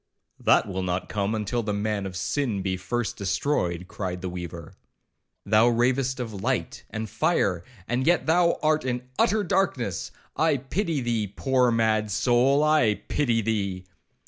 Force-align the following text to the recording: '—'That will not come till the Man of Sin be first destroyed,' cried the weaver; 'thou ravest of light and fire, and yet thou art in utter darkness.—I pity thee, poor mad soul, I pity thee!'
'—'That 0.39 0.67
will 0.67 0.81
not 0.81 1.09
come 1.09 1.45
till 1.45 1.61
the 1.61 1.73
Man 1.73 2.07
of 2.07 2.15
Sin 2.15 2.63
be 2.63 2.75
first 2.75 3.17
destroyed,' 3.17 3.87
cried 3.87 4.21
the 4.23 4.29
weaver; 4.31 4.73
'thou 5.45 5.67
ravest 5.67 6.19
of 6.19 6.33
light 6.41 6.85
and 6.89 7.07
fire, 7.07 7.63
and 7.87 8.07
yet 8.07 8.25
thou 8.25 8.57
art 8.63 8.83
in 8.83 9.03
utter 9.19 9.43
darkness.—I 9.43 10.57
pity 10.57 11.01
thee, 11.01 11.27
poor 11.27 11.69
mad 11.69 12.09
soul, 12.09 12.63
I 12.63 12.95
pity 13.09 13.41
thee!' 13.43 13.85